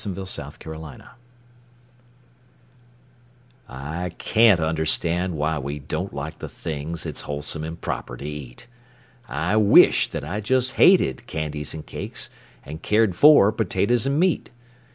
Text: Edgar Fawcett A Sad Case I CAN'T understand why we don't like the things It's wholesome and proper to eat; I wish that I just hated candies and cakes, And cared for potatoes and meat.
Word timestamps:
Edgar 0.03 0.25
Fawcett 0.25 0.65
A 0.67 0.79
Sad 0.81 0.87
Case 0.97 1.07
I 3.69 4.09
CAN'T 4.17 4.59
understand 4.59 5.35
why 5.37 5.59
we 5.59 5.77
don't 5.77 6.11
like 6.11 6.39
the 6.39 6.49
things 6.49 7.05
It's 7.05 7.21
wholesome 7.21 7.63
and 7.63 7.79
proper 7.79 8.17
to 8.17 8.25
eat; 8.25 8.65
I 9.29 9.57
wish 9.57 10.07
that 10.09 10.23
I 10.25 10.39
just 10.41 10.71
hated 10.71 11.27
candies 11.27 11.75
and 11.75 11.85
cakes, 11.85 12.31
And 12.65 12.81
cared 12.81 13.13
for 13.15 13.51
potatoes 13.51 14.07
and 14.07 14.19
meat. 14.19 14.49